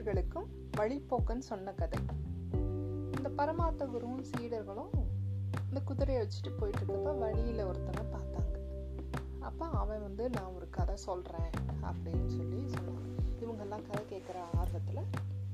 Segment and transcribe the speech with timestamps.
[0.00, 2.00] சீடர்களுக்கும் வழிப்போக்கன் சொன்ன கதை.
[3.16, 4.92] இந்த பரமாத்த குருவும் சீடர்களும்
[5.68, 8.56] இந்த குதிரையை வச்சுட்டு போயிட்டு இருக்கப்ப வழியில ஒருத்தனை பார்த்தாங்க.
[9.40, 11.50] அப்ப அவன் வந்து நான் ஒரு கதை சொல்றேன்
[11.82, 13.08] அப்படின்னு சொல்லி சொன்னான்.
[13.40, 15.04] இவங்கெல்லாம் கதை கேட்குற ஆர்வத்தில்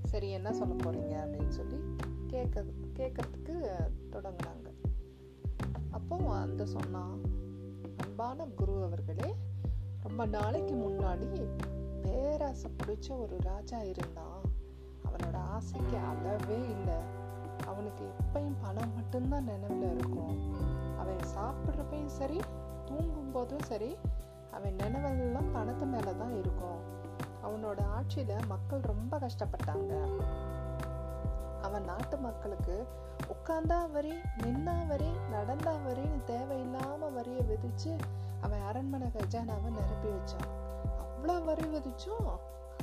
[0.04, 1.28] சரி என்ன சொல்ல போறீங்க?
[1.28, 2.64] அப்படின்னு சொல்லி கேட்க
[2.96, 3.70] கேட்கறதுக்கு
[4.10, 4.72] தொடங்கினாங்க.
[5.90, 7.20] அப்போ அந்த சொன்னான்
[7.96, 9.34] அன்பான குரு அவர்களே
[10.02, 11.48] ரொம்ப நாளைக்கு முன்னாடி
[12.02, 14.35] பேராசை பிடிச்ச ஒரு ராஜா இருந்தான்.
[15.16, 16.96] அவனோட ஆசைக்கு அளவே இல்லை.
[17.66, 20.34] அவனுக்கு எப்பயும் பணம் மட்டும்தான் நினைவுல இருக்கும்.
[20.98, 22.40] அவன் சாப்பிட்றப்பையும் சரி
[22.84, 23.96] தூங்கும் போதும் சரி
[24.50, 26.80] அவன் நினைவெல்லாம் பணத்து மேலே தான் இருக்கும்.
[27.42, 29.92] அவனோட ஆட்சியில் மக்கள் ரொம்ப கஷ்டப்பட்டாங்க.
[31.62, 32.86] அவன் நாட்டு மக்களுக்கு
[33.34, 37.98] உட்கார்ந்தா வரி நின்னா வரி நடந்தா வரின்னு தேவையில்லாம வரியை விதிச்சு
[38.40, 40.48] அவன் அரண்மனை கஜானாவை நிரப்பி வச்சான்.
[41.04, 42.28] அவ்வளோ வரி விதிச்சும்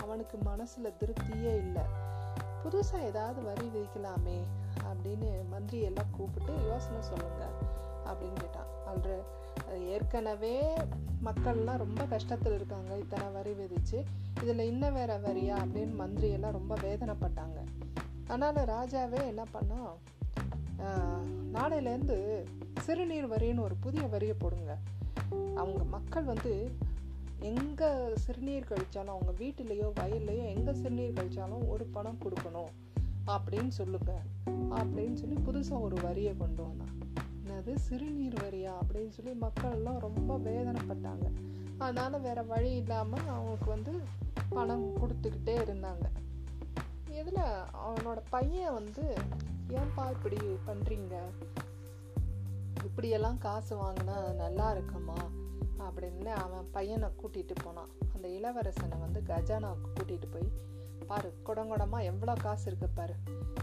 [0.02, 1.82] அவனுக்கு மனசுல திருப்தியே இல்லை.
[2.64, 4.38] புதுசாக ஏதாவது வரி விதிக்கலாமே
[4.90, 7.56] அப்படின்னு மந்திரி எல்லாம் கூப்பிட்டு யோசனை சொல்லுங்கள்
[8.10, 8.70] அப்படின்னு கேட்டான்.
[8.92, 9.10] அல்ற
[9.96, 10.56] ஏற்கனவே
[11.28, 13.98] மக்கள்லாம் ரொம்ப கஷ்டத்தில் இருக்காங்க இத்தனை வரி விதித்து
[14.42, 17.60] இதில் இன்னும் வேற வரியா அப்படின்னு மந்திரியெல்லாம் ரொம்ப வேதனைப்பட்டாங்க.
[18.28, 19.80] அதனால் ராஜாவே என்ன பண்ணா
[21.56, 22.18] நாளையிலேருந்து
[22.86, 24.72] சிறுநீர் வரின்னு ஒரு புதிய வரியை போடுங்க.
[25.62, 26.54] அவங்க மக்கள் வந்து
[27.44, 32.70] எங்கே சிறுநீர் கழித்தாலும் அவங்க வீட்டிலையோ வயல்லையோ எங்கே சிறுநீர் கழித்தாலும் ஒரு பணம் கொடுக்கணும்.
[33.28, 34.22] அப்படின்னு சொல்லுங்க.
[34.70, 36.98] அப்படின்னு சொல்லி புதுசாக ஒரு வரியை கொண்டு வந்தான்.
[37.48, 37.76] என்னது?
[37.76, 38.72] சிறுநீர் வரியா?
[38.82, 41.32] அப்படின்னு சொல்லி மக்கள்லாம் ரொம்ப வேதனைப்பட்டாங்க.
[41.78, 43.92] அதனால் வேறு வழி இல்லாமல் அவங்களுக்கு வந்து
[44.50, 46.06] பணம் கொடுத்துக்கிட்டே இருந்தாங்க.
[47.10, 47.44] இதில்
[47.88, 49.14] அவனோட பையன் வந்து
[49.70, 51.14] ஏன்பா இப்படி பண்ணுறீங்க
[52.86, 55.14] இப்படியெல்லாம் காசு வாங்கினா நல்லா இருக்குமா?
[55.80, 57.90] அப்படின்னு அவன் பையனை கூட்டிகிட்டு போனான்.
[58.16, 60.52] அந்த இளவரசனை வந்து கஜானாவுக்கு கூட்டிகிட்டு போய்
[61.08, 63.14] பாரு குடங்குடமாக எவ்வளோ காசு இருக்கு பாரு.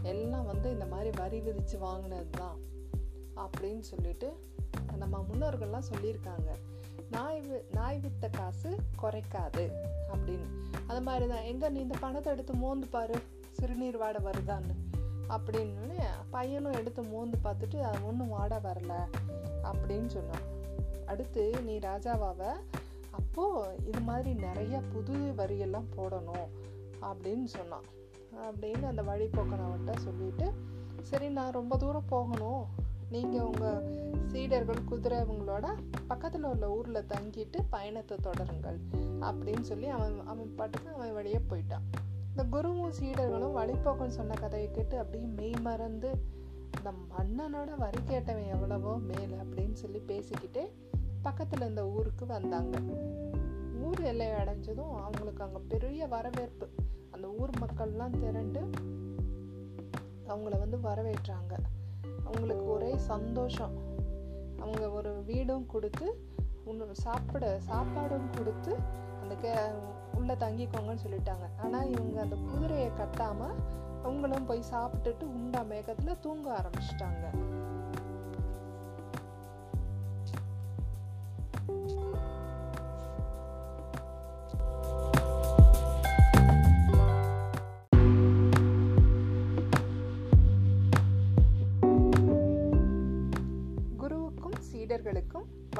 [0.02, 2.58] எல்லாம் வந்து இந்த மாதிரி வரி விதித்து வாங்கினது தான்
[3.36, 4.48] அப்படின்னு சொல்லிட்டு
[4.96, 6.50] நம்ம முன்னோர்கள்லாம் சொல்லியிருக்காங்க.
[7.10, 9.70] நாய் நாய் வித்த காசு குறைக்காது.
[10.12, 10.48] அப்படின்னு.
[10.86, 13.14] அது மாதிரி தான் எங்கே நீ இந்த பணத்தை எடுத்து மோந்து பாரு.
[13.50, 14.74] சிறுநீர் வாடை வருதான்னு.
[15.28, 18.94] அப்படின்னு பையனும் எடுத்து மோந்து பார்த்துட்டு அது ஒன்றும் வாட வரல.
[19.62, 20.58] அப்படின்னு சொன்னான்.
[21.10, 22.42] அடுத்து நீ ராஜாவாவ
[23.18, 26.48] அப்போது இது மாதிரி நிறைய புது வரியெல்லாம் போடணும்
[27.08, 27.86] அப்படின்னு சொன்னான்.
[28.48, 30.46] அப்படின்னு அந்த வழிபோக்கனவன்ட்ட சொல்லிட்டு
[31.10, 32.64] சரி நான் ரொம்ப தூரம் போகணும்.
[33.14, 33.86] நீங்கள் உங்கள்
[34.32, 35.66] சீடர்கள் குதிரை இவங்களோட
[36.06, 38.78] பக்கத்தில் உள்ள ஊரில் தங்கிட்டு பயணத்தை தொடருங்கள்
[39.28, 41.86] அப்படின்னு சொல்லி அவன் அவன் பாட்டுக்கு அவன் வழியே போயிட்டான்.
[42.30, 46.10] இந்த குருவும் சீடர்களும் வழிபோக்கன் சொன்ன கதையை கேட்டு அப்படியே மெய் மறந்து
[46.76, 50.64] இந்த மன்னனோட வரி கேட்டவன் எவ்வளவோ மேல் அப்படின்னு சொல்லி பேசிக்கிட்டே
[51.22, 52.78] பக்கத்தில் இந்த ஊருக்கு வந்தாங்க.
[53.82, 56.68] ஊர் எல்லையை அடைஞ்சதும் அவங்களுக்கு அங்கே பெரிய வரவேற்பு.
[57.10, 58.62] அந்த ஊர் மக்கள்லாம் திரண்டு
[60.28, 61.54] அவங்கள வந்து வரவேற்றாங்க.
[62.24, 63.76] அவங்களுக்கு ஒரே சந்தோஷம்.
[64.58, 66.08] அவங்க ஒரு வீடும் கொடுத்து
[66.92, 68.72] சாப்பிட சாப்பாடும் கொடுத்து
[69.22, 69.52] அந்த கே
[70.14, 71.46] உள்ளே தங்கிக்கோங்கன்னு சொல்லிட்டாங்க.
[71.62, 73.56] ஆனால் இவங்க அந்த குதிரையை கட்டாமல்
[74.02, 77.24] அவங்களும் போய் சாப்பிட்டுட்டு உண்டா மேகத்தில் தூங்க ஆரம்பிச்சிட்டாங்க.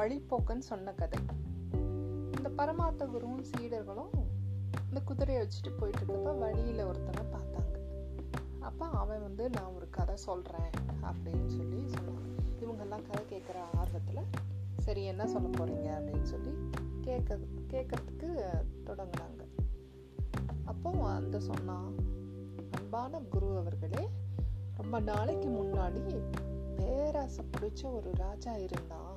[0.01, 1.19] வழிப்போக்கன் சொன்ன கதை.
[2.37, 4.09] இந்த பரமாத்த குருவும் சீடர்களும்
[4.87, 7.77] இந்த குதிரையை வச்சுட்டு போயிட்டு இருக்கப்ப வழியில ஒருத்தனை பார்த்தாங்க.
[8.59, 10.69] அப்ப அவன் வந்து நான் ஒரு கதை சொல்றேன்
[11.03, 14.23] அப்படின்னு சொல்லி சொன்னான் இவங்கெல்லாம் கதை கேட்குற ஆர்வத்தில்
[14.77, 16.03] சரி என்ன சொல்ல போறீங்க?
[16.03, 16.69] அப்படின்னு சொல்லி
[17.01, 17.37] கேட்க
[17.69, 18.43] கேட்கறதுக்கு
[18.85, 19.47] தொடங்கினாங்க.
[20.65, 21.95] அப்போ அந்த சொன்னான்
[22.71, 24.09] அன்பான குரு அவர்களே
[24.75, 26.21] ரொம்ப நாளைக்கு முன்னாடி
[26.75, 29.10] பேராசை பிடிச்ச ஒரு ராஜா இருந்தான்.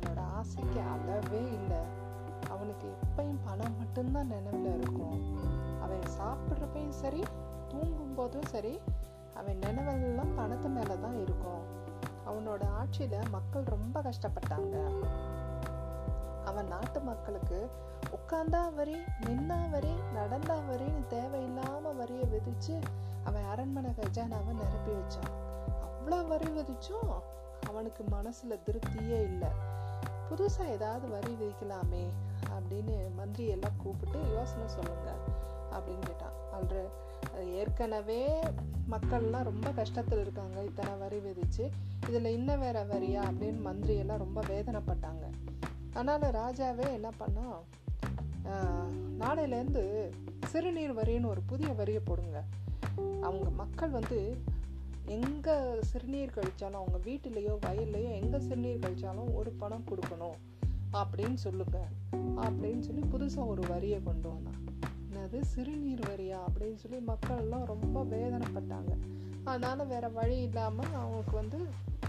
[0.00, 1.80] அவனோட ஆசைக்கு அளவே இல்லை.
[2.48, 5.18] அவனுக்கு எப்பயும் பணம் மட்டும்தான் நினைவுல இருக்கும்.
[5.80, 7.22] அவன் சாப்பிட்றப்பையும் சரி
[7.68, 8.80] தூங்கும் போதும் சரி
[9.34, 11.62] அவன் நினைவெல்லாம் பணத்து மேலே தான் இருக்கும்.
[12.26, 14.76] அவனோட ஆட்சியில மக்கள் ரொம்ப கஷ்டப்பட்டாங்க.
[16.44, 17.70] அவன் நாட்டு மக்களுக்கு
[18.10, 18.96] உட்கார்ந்தா வரி
[19.26, 22.80] நின்னா வரி நடந்தா வரின்னு தேவையில்லாம வரியை விதிச்சு
[23.24, 25.32] அவன் அரண்மனை கஜானாவை நிரப்பி வச்சான்.
[25.86, 27.10] அவ்வளோ வரி விதிச்சும்
[27.68, 29.48] அவனுக்கு மனசுல திருப்தியே இல்லை.
[30.30, 32.04] புதுசாக ஏதாவது வரி விதிக்கலாமே
[32.54, 35.10] அப்படின்னு மந்திரி எல்லாம் கூப்பிட்டு யோசனை சொல்லுங்க
[35.76, 36.36] அப்படின்னு கேட்டான்.
[36.56, 36.82] அன்று
[37.62, 38.20] ஏற்கனவே
[38.92, 41.64] மக்கள்லாம் ரொம்ப கஷ்டத்தில் இருக்காங்க இத்தனை வரி விதிச்சு
[42.08, 45.24] இதில் இன்னும் வேற வரியா அப்படின்னு மந்திரி எல்லாம் ரொம்ப வேதனைப்பட்டாங்க.
[45.94, 47.46] அதனால் ராஜாவே என்ன பண்ணா
[49.22, 49.84] நாளையிலேருந்து
[50.52, 52.38] சிறுநீர் வரின்னு ஒரு புதிய வரியை போடுங்க.
[53.26, 54.18] அவங்க மக்கள் வந்து
[55.10, 60.36] எங்கே சிறுநீர் கழித்தாலும் அவங்க வீட்டிலையோ வயல்லையோ எங்கே சிறுநீர் கழித்தாலும் ஒரு பணம் கொடுக்கணும்.
[60.92, 61.88] அப்படின்னு சொல்லுங்க.
[62.36, 64.64] அப்படின்னு சொல்லி புதுசாக ஒரு வரியை கொண்டு வந்தான்.
[65.10, 66.38] என்னது சிறுநீர் வரியா?
[66.50, 68.98] அப்படின்னு சொல்லி மக்கள் எல்லாம் ரொம்ப வேதனைப்பட்டாங்க.
[69.44, 71.58] அதனால் வேறு வழி இல்லாமல் அவங்களுக்கு வந்து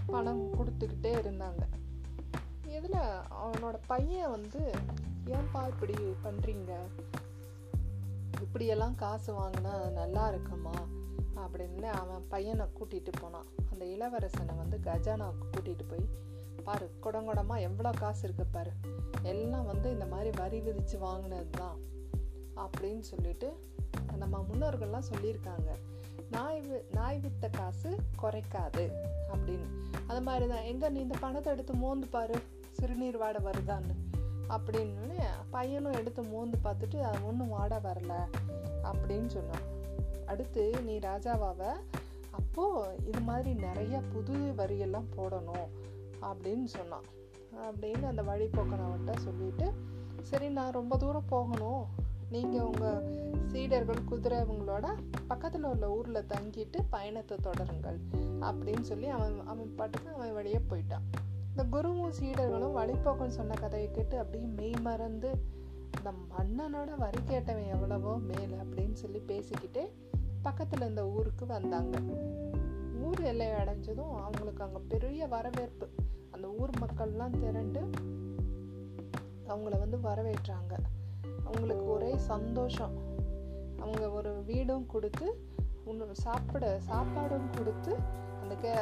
[0.06, 1.62] பணம் கொடுத்துக்கிட்டே இருந்தாங்க.
[2.68, 3.00] இதில்
[3.46, 4.72] அவனோட பையன் வந்து
[5.26, 5.94] ஏன்பா இப்படி
[6.24, 6.72] பண்ணுறீங்க
[8.42, 10.72] இப்படியெல்லாம் காசு வாங்கினா நல்லா இருக்குமா
[11.36, 13.46] அப்படின்னு அவன் பையனை கூட்டிகிட்டு போனான்.
[13.72, 16.10] அந்த இளவரசனை வந்து கஜானாவுக்கு கூட்டிகிட்டு போய்
[16.64, 18.72] பாரு குடங்குடமாக எவ்வளோ காசு இருக்கு பாரு.
[19.22, 21.78] எல்லாம் வந்து இந்த மாதிரி வரி விதித்து வாங்கினது தான்
[22.58, 23.70] அப்படின்னு சொல்லிட்டு
[24.18, 25.70] நம்ம முன்னோர்கள்லாம் சொல்லியிருக்காங்க.
[26.32, 28.92] நாய் நாய் வித்த காசு குறைக்காது.
[29.34, 29.68] அப்படின்னு.
[30.08, 32.36] அது மாதிரி தான் எங்கே நீ இந்த பணத்தை எடுத்து மோந்து பாரு.
[32.72, 33.96] சிறுநீர் வாடை வருதான்னு.
[34.50, 35.20] அப்படின்னு
[35.50, 38.14] பையனும் எடுத்து மோந்து பார்த்துட்டு அது ஒன்றும் வாட வரல.
[38.84, 39.80] அப்படின்னு சொன்னான்.
[40.32, 41.62] அடுத்து நீ ராஜாவாவ
[42.40, 45.68] அப்போது இது மாதிரி நிறைய புது வரியெல்லாம் போடணும்
[46.30, 47.08] அப்படின்னு சொன்னான்.
[47.70, 49.68] அப்படின்னு அந்த வழிபோக்கனவன்ட்ட சொல்லிட்டு
[50.30, 51.84] சரி நான் ரொம்ப தூரம் போகணும்.
[52.34, 53.06] நீங்கள் உங்கள்
[53.52, 54.86] சீடர்கள் குதிரை இவங்களோட
[55.28, 57.98] பக்கத்தில் உள்ள ஊரில் தங்கிட்டு பயணத்தை தொடருங்கள்
[58.50, 61.08] அப்படின்னு சொல்லி அவன் அவன் பாட்டுக்கு அவன் வழியே போயிட்டான்.
[61.52, 65.32] இந்த குருவும் சீடர்களும் வழிபோக்கன் சொன்ன கதையை கேட்டு அப்படியே மெய் மறந்து
[65.98, 69.84] இந்த மன்னனோட வரி கேட்டவன் எவ்வளவோ மேலே அப்படின்னு சொல்லி பேசிக்கிட்டே
[70.44, 71.98] பக்கத்தில் இந்த ஊருக்கு வந்தாங்க.
[73.02, 75.90] ஊர் எல்லையை அடைஞ்சதும் அவங்களுக்கு அங்கே பெரிய வரவேற்பு.
[76.32, 77.90] அந்த ஊர் மக்கள்லாம் திரண்டு
[79.48, 80.74] அவங்கள வந்து வரவேற்றாங்க.
[81.46, 82.96] அவங்களுக்கு ஒரே சந்தோஷம்.
[83.80, 85.28] அவங்க ஒரு வீடும் கொடுத்து
[85.86, 87.98] ஒன்று சாப்பிட சாப்பாடும் கொடுத்து
[88.42, 88.74] அந்த கே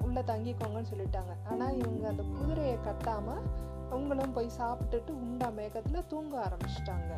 [0.00, 1.32] உள்ளே தங்கிக்கோங்கன்னு சொல்லிட்டாங்க.
[1.50, 3.44] ஆனால் இவங்க அந்த குதிரையை கட்டாமல்
[3.90, 7.12] அவங்களும் போய் சாப்பிட்டுட்டு உண்டா மேகத்தில் தூங்க ஆரம்பிச்சிட்டாங்க.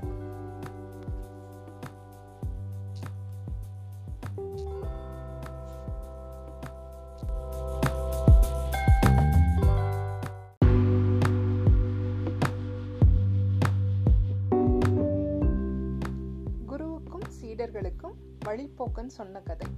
[18.51, 19.69] வழிப்போக்கன் சொன்ன கதை.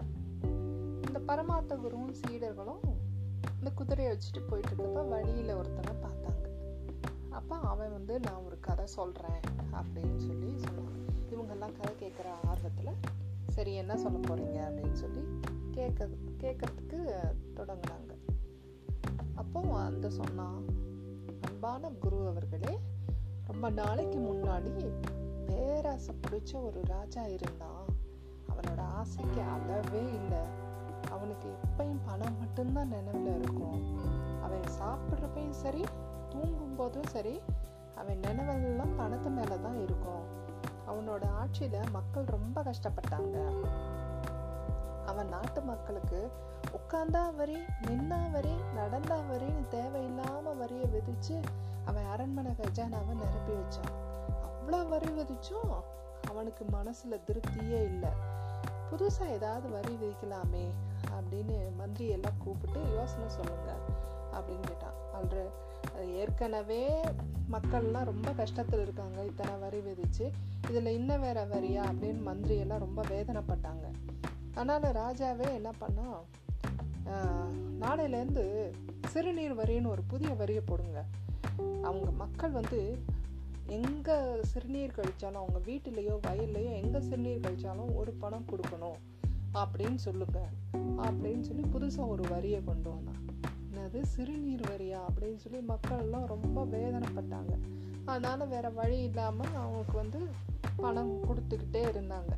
[1.07, 2.81] இந்த பரமாத்த குருவும் சீடர்களும்
[3.59, 6.47] இந்த குதிரையை வச்சுட்டு போயிட்டு இருக்கப்ப வழியில ஒருத்தனை பார்த்தாங்க.
[7.31, 9.41] அப்ப அவன் வந்து நான் ஒரு கதை சொல்றேன்
[9.73, 11.05] அப்படின்னு சொல்லி சொன்னான்.
[11.31, 12.95] இவங்கெல்லாம் கதை கேட்குற ஆர்வத்தில்
[13.49, 14.73] சரி என்ன சொல்ல போறீங்க?
[14.73, 15.41] அப்படின்னு சொல்லி
[15.71, 16.09] கேட்க
[16.41, 17.21] கேட்கறதுக்கு
[17.55, 18.17] தொடங்கினாங்க.
[19.35, 20.65] அப்போ அந்த சொன்னான்
[21.41, 22.79] அன்பான குரு அவர்களே
[23.47, 24.93] ரொம்ப நாளைக்கு முன்னாடி
[25.47, 27.82] பேராசை பிடிச்ச ஒரு ராஜா இருந்தான்.
[28.63, 30.43] அவனோட ஆசைக்கு அளவே இல்லை.
[31.11, 33.81] அவனுக்கு எப்பயும் பணம் மட்டும்தான் நினைவில் இருக்கும்.
[34.43, 35.85] அவன் சாப்பிட்றப்பையும் சரி
[36.29, 37.41] தூங்கும் போதும் சரி
[37.95, 40.25] அவன் நினைவெல்லாம் பணத்து மேலே தான் இருக்கும்.
[40.87, 43.37] அவனோட ஆட்சியில் மக்கள் ரொம்ப கஷ்டப்பட்டாங்க.
[45.07, 46.31] அவன் நாட்டு மக்களுக்கு
[46.79, 51.43] உட்காந்தா வரி நின்னா வரி நடந்தா வரின்னு தேவையில்லாம வரியை விதிச்சு
[51.85, 53.95] அவன் அரண்மனை கஜானாவை நிரப்பி வச்சான்.
[54.49, 55.73] அவ்வளோ வரி விதிச்சும்
[56.31, 58.13] அவனுக்கு மனசுல திருப்தியே இல்லை.
[58.93, 60.65] புதுசாக ஏதாவது வரி விதிக்கலாமே
[61.17, 63.83] அப்படின்னு மந்திரி எல்லாம் கூப்பிட்டு யோசனை சொல்லுங்கள்
[64.37, 64.99] அப்படின்னு கேட்டான்.
[65.19, 65.45] அன்று
[66.23, 66.83] ஏற்கனவே
[67.55, 70.27] மக்கள்லாம் ரொம்ப கஷ்டத்தில் இருக்காங்க இத்தனை வரி விதித்து
[70.71, 73.87] இதில் இன்னும் வேற வரியா அப்படின்னு மந்திரியெல்லாம் ரொம்ப வேதனைப்பட்டாங்க.
[74.55, 76.07] அதனால் ராஜாவே என்ன பண்ணா
[77.83, 78.45] நாளையிலேருந்து
[79.13, 81.01] சிறுநீர் வரின்னு ஒரு புதிய வரியை போடுங்க.
[81.89, 82.81] அவங்க மக்கள் வந்து
[83.73, 88.99] எங்கே சிறுநீர் கழித்தாலும் அவங்க வீட்டிலையோ வயல்லையோ எங்கே சிறுநீர் கழித்தாலும் ஒரு பணம் கொடுக்கணும்.
[89.55, 90.49] அப்படின்னு சொல்லுங்க.
[90.97, 93.25] அப்படின்னு சொல்லி புதுசாக ஒரு வரியை கொண்டு வந்தான்.
[93.71, 94.03] என்னது?
[94.03, 94.99] சிறுநீர் வரியா?
[95.15, 97.59] அப்படின்னு சொல்லி மக்கள் எல்லாம் ரொம்ப வேதனைப்பட்டாங்க.
[98.05, 100.19] அதனால் வேறு வழி இல்லாமல் அவங்களுக்கு வந்து
[100.77, 102.33] பணம் கொடுத்துக்கிட்டே இருந்தாங்க.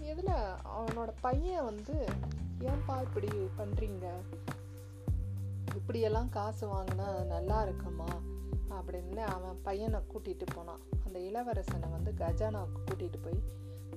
[0.00, 0.34] இதில்
[0.78, 2.04] அவனோட பையன் வந்து
[2.60, 3.28] ஏன்பா இப்படி
[3.58, 4.06] பண்ணுறீங்க
[5.76, 8.04] இப்படியெல்லாம் காசு வாங்கினா நல்லா இருக்குமா
[8.78, 10.82] அப்படின்னு அவன் பையனை கூட்டிகிட்டு போனான்.
[11.04, 13.40] அந்த இளவரசனை வந்து கஜானாவுக்கு கூட்டிகிட்டு போய்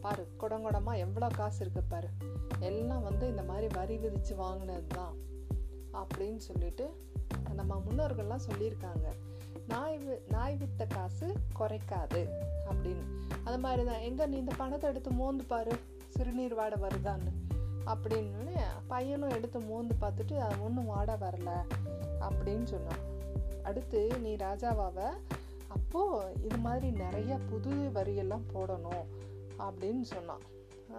[0.02, 2.10] பாரு குடங்குடமாக எவ்வளோ காசு இருக்கு பாரு.
[2.60, 5.16] எல்லாம் வந்து இந்த மாதிரி வரி விதித்து வாங்கினது தான்
[5.94, 6.86] அப்படின்னு சொல்லிட்டு
[7.54, 9.08] நம்ம முன்னோர்கள்லாம் சொல்லியிருக்காங்க.
[9.68, 9.98] நாய்
[10.30, 11.28] நாய் வித்த காசு
[11.60, 12.22] குறைக்காது.
[12.70, 13.06] அப்படின்னு.
[13.44, 15.72] அது மாதிரி தான் எங்கே நீ இந்த பணத்தை எடுத்து மோந்து பாரு.
[16.08, 17.32] சிறுநீர் வாடை வருதான்னு.
[17.86, 18.58] அப்படின்னு
[18.88, 21.50] பையனும் எடுத்து மோந்து பார்த்துட்டு அது ஒன்றும் வாட வரல.
[22.28, 23.04] அப்படின்னு சொன்னான்.
[23.70, 25.00] அடுத்து நீ ராஜாவாவ
[25.76, 29.04] அப்போது இது மாதிரி நிறைய புது வரியெல்லாம் போடணும்
[29.66, 30.46] அப்படின்னு சொன்னான்.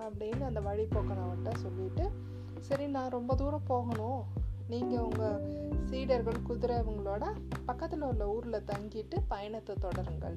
[0.05, 2.05] அப்படின்னு அந்த வழிபோக்கனவன்ட்ட சொல்லிட்டு
[2.69, 4.21] சரி நான் ரொம்ப தூரம் போகணும்.
[4.73, 5.39] நீங்கள் உங்கள்
[5.91, 7.25] சீடர்கள் குதிரை இவங்களோட
[7.69, 10.37] பக்கத்தில் உள்ள ஊரில் தங்கிட்டு பயணத்தை தொடருங்கள்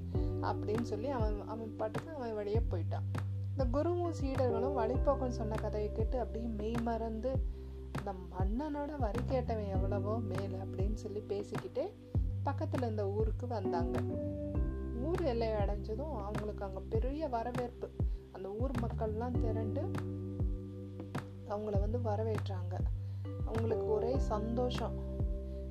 [0.50, 3.08] அப்படின்னு சொல்லி அவன் அவன் பாட்டுக்கு அவன் வழியே போயிட்டான்.
[3.52, 7.32] இந்த குருவும் சீடர்களும் வழிபோக்கன் சொன்ன கதையை கேட்டு அப்படியே மெய் மறந்து
[7.98, 11.86] இந்த மன்னனோட வரி கேட்டவன் எவ்வளவோ மேல் அப்படின்னு சொல்லி பேசிக்கிட்டே
[12.44, 14.00] பக்கத்தில் இந்த ஊருக்கு வந்தாங்க.
[15.04, 17.90] ஊர் எல்லை அடைஞ்சதும் அவங்களுக்கு அங்கே பெரிய வரவேற்பு.
[18.32, 19.92] அந்த ஊர் மக்கள்லாம் திரண்டு
[21.50, 22.76] அவங்கள வந்து வரவேற்றாங்க.
[23.46, 24.96] அவங்களுக்கு ஒரே சந்தோஷம்.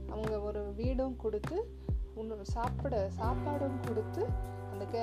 [0.09, 1.77] அவங்க ஒரு வீடும் கொடுத்து
[2.17, 4.29] உன்னு சாப்பிட சாப்பாடும் கொடுத்து
[4.73, 5.03] அந்த கே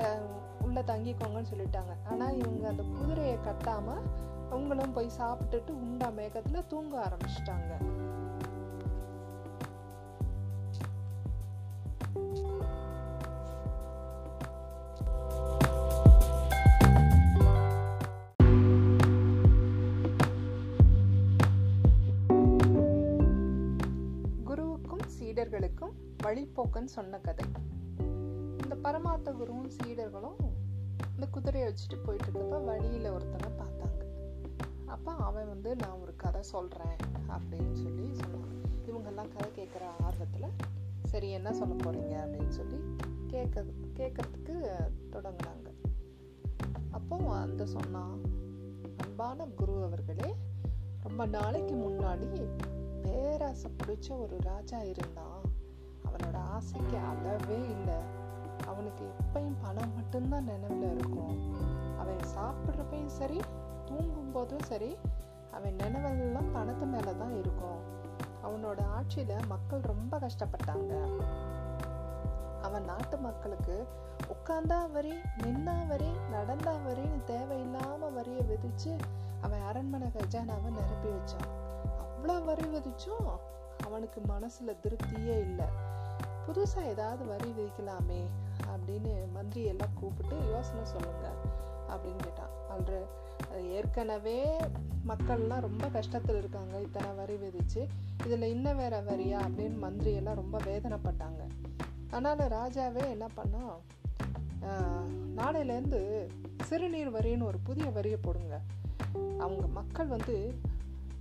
[0.61, 1.93] உள்ளே தங்கிக்கோங்கன்னு சொல்லிட்டாங்க.
[2.09, 4.03] ஆனால் இவங்க அந்த குதிரையை கட்டாமல்
[4.49, 7.71] அவங்களும் போய் சாப்பிட்டுட்டு உண்டா மேகத்தில் தூங்க ஆரம்பிச்சிட்டாங்க.
[26.29, 27.45] வழிப்போக்கன் சொன்ன கதை.
[28.63, 30.39] இந்த பரமாத்த குருவும் சீடர்களும்
[31.13, 34.03] இந்த குதிரையை வச்சுட்டு போயிட்டு இருக்கப்ப வழியில ஒருத்தனை பார்த்தாங்க.
[34.85, 36.95] அப்ப அவன் வந்து நான் ஒரு கதை சொல்றேன்
[37.27, 40.47] அப்படின்னு சொல்லி சொன்னான் இவங்கெல்லாம் கதை கேட்குற ஆர்வத்துல
[41.03, 42.27] சரி என்ன சொல்ல போறீங்க?
[42.27, 42.95] அப்படின்னு சொல்லி
[43.27, 44.77] கேட்க கேட்கறதுக்கு
[45.11, 45.67] தொடங்குனாங்க.
[46.91, 48.21] அப்போ அந்த சொன்னான்
[48.97, 50.35] அன்பான குரு அவர்களே
[51.01, 52.49] ரொம்ப நாளைக்கு முன்னாடி
[53.01, 55.38] பேராசை பிடிச்ச ஒரு ராஜா இருந்தான்.
[56.19, 57.97] அவனோட ஆசைக்கு அளவே இல்லை.
[58.67, 61.35] அவனுக்கு எப்பயும் பணம் மட்டும்தான் நினைவில் இருக்கும்.
[61.97, 63.39] அவன் சாப்பிட்றப்பையும் சரி
[63.85, 64.97] தூங்கும் போதும் சரி
[65.51, 67.79] அவன் நினைவெல்லாம் பணத்து மேலே தான் இருக்கும்.
[68.43, 70.93] அவனோட ஆட்சியில் மக்கள் ரொம்ப கஷ்டப்பட்டாங்க.
[72.61, 73.87] அவன் நாட்டு மக்களுக்கு
[74.33, 78.93] உட்காந்தா வரி நின்னா வரி நடந்தா வரின்னு தேவையில்லாம வரியை விதிச்சு
[79.41, 81.49] அவன் அரண்மனை கஜானாவை நிரப்பி வச்சான்.
[82.03, 83.29] அவ்வளோ வரி விதிச்சும்
[83.85, 85.67] அவனுக்கு மனசுல திருப்தியே இல்லை.
[86.49, 88.21] புதுசாக ஏதாவது வரி விதிக்கலாமே
[88.71, 91.39] அப்படின்னு மந்திரி எல்லாம் கூப்பிட்டு யோசனை சொல்லுங்கள்
[91.93, 92.53] அப்படின்னு கேட்டான்.
[92.73, 92.93] அல்ற
[93.77, 94.37] ஏற்கனவே
[95.09, 96.75] மக்கள்லாம் ரொம்ப கஷ்டத்தில் இருக்காங்க.
[96.85, 97.81] இத்தனை வரி விதித்து
[98.25, 101.41] இதில் இன்னும் வேற வரியா அப்படின்னு மந்திரியெல்லாம் ரொம்ப வேதனைப்பட்டாங்க.
[102.11, 103.77] அதனால் ராஜாவே என்ன பண்ணோம்
[105.39, 106.01] நாளையிலேருந்து
[106.69, 108.55] சிறுநீர் வரின்னு ஒரு புதிய வரியை போடுங்க.
[109.43, 110.35] அவங்க மக்கள் வந்து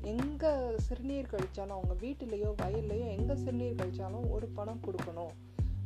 [0.00, 5.30] எங்கே சிறுநீர் கழித்தாலும் அவங்க வீட்டிலையோ வயல்லையோ எங்கே சிறுநீர் கழித்தாலும் ஒரு பணம் கொடுக்கணும்.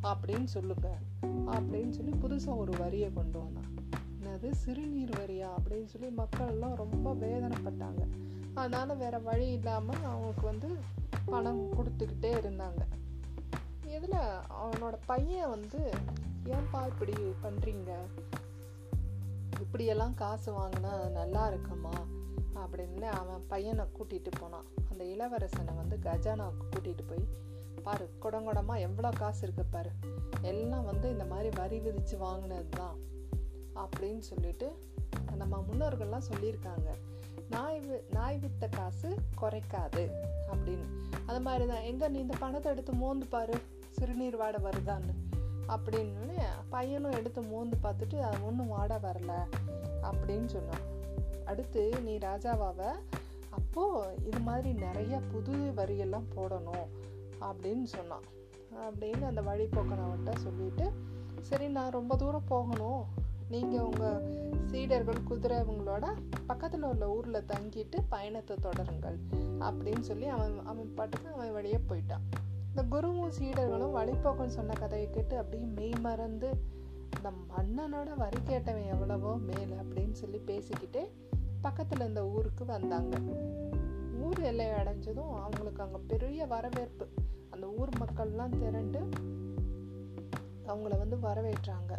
[0.02, 0.99] அப்படின்னு சொல்லுங்க.
[1.23, 3.75] அப்படின்னு சொல்லி புதுசாக ஒரு வரியை கொண்டு வந்தான்.
[4.21, 4.50] என்னது?
[4.50, 5.49] சிறுநீர் வரியா?
[5.62, 8.09] அப்படின்னு சொல்லி மக்கள் எல்லாம் ரொம்ப வேதனைப்பட்டாங்க.
[8.54, 10.69] அதனால் வேற வழி இல்லாமல் அவங்களுக்கு வந்து
[11.25, 12.81] பணம் கொடுத்துக்கிட்டே இருந்தாங்க.
[13.87, 14.19] இதில்
[14.64, 15.90] அவனோட பையன் வந்து
[16.45, 17.95] ஏன்பா இப்படி பண்ணுறீங்க
[19.61, 21.90] இப்படியெல்லாம் காசு வாங்கினா நல்லா இருக்குமா
[22.55, 24.67] அப்படின்னு அவன் பையனை கூட்டிகிட்டு போனான்.
[24.91, 27.25] அந்த இளவரசனை வந்து கஜானாவுக்கு கூட்டிகிட்டு போய்
[27.83, 29.91] பாரு குடங்குடமாக எவ்வளோ காசு இருக்கு பாரு.
[30.41, 32.97] எல்லாம் வந்து இந்த மாதிரி வரி விதித்து வாங்கினது தான்
[33.77, 34.91] அப்படின்னு சொல்லிட்டு
[35.35, 36.89] நம்ம முன்னோர்கள்லாம் சொல்லியிருக்காங்க.
[37.51, 39.09] நாய் நாய் வித்த காசு
[39.41, 40.05] குறைக்காது.
[40.53, 40.87] அப்படின்னு.
[41.27, 43.55] அது மாதிரி தான் எங்கே நீ இந்த பணத்தை எடுத்து மோந்து பாரு.
[43.91, 45.15] சிறுநீர் வாடை வருதான்னு.
[45.69, 46.41] அப்படின்னு
[46.71, 49.33] பையனும் எடுத்து மோந்து பார்த்துட்டு அது ஒன்றும் வாட வரல.
[50.03, 51.01] அப்படின்னு சொன்னான்.
[51.53, 52.81] அடுத்து நீ ராஜாவாவ
[53.59, 56.87] அப்போது இது மாதிரி நிறைய புது வரியெல்லாம் போடணும்
[57.49, 58.27] அப்படின்னு சொன்னான்.
[58.85, 60.87] அப்படின்னு அந்த வழிபோக்கனவன்ட்ட சொல்லிட்டு
[61.49, 63.03] சரி நான் ரொம்ப தூரம் போகணும்.
[63.53, 64.23] நீங்கள் உங்கள்
[64.71, 66.05] சீடர்கள் குதிரை இவங்களோட
[66.51, 69.19] பக்கத்தில் உள்ள ஊரில் தங்கிட்டு பயணத்தை தொடருங்கள்
[69.69, 72.25] அப்படின்னு சொல்லி அவன் அவன் பாட்டுக்கு அவன் வழியே போயிட்டான்.
[72.69, 76.51] இந்த குருவும் சீடர்களும் வழிபோக்கன் சொன்ன கதையை கேட்டு அப்படியே மெய் மறந்து
[77.17, 81.03] இந்த மன்னனோட வரி கேட்டவன் எவ்வளவோ மேல் அப்படின்னு சொல்லி பேசிக்கிட்டே
[81.62, 83.16] பக்கத்தில் இந்த ஊருக்கு வந்தாங்க.
[84.21, 87.07] ஊர் எல்லை அடைஞ்சதும் அவங்களுக்கு அங்கே பெரிய வரவேற்பு.
[87.50, 89.00] அந்த ஊர் மக்கள்லாம் திரண்டு
[90.66, 91.92] அவங்கள வந்து வரவேற்றாங்க.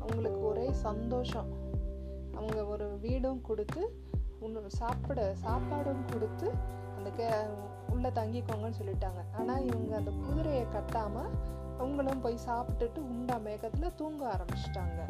[0.00, 1.50] அவங்களுக்கு ஒரே சந்தோஷம்.
[2.34, 3.82] அவங்க ஒரு வீடும் கொடுத்து
[4.40, 6.48] உன்னு சாப்பிட சாப்பாடும் கொடுத்து
[6.96, 7.28] அந்த கே
[7.90, 9.20] உள்ளே தங்கிக்கோங்கன்னு சொல்லிட்டாங்க.
[9.32, 11.32] ஆனால் இவங்க அந்த குதிரையை கட்டாமல்
[11.78, 15.00] அவங்களும் போய் சாப்பிட்டுட்டு உண்டா மேகத்தில் தூங்க ஆரம்பிச்சிட்டாங்க.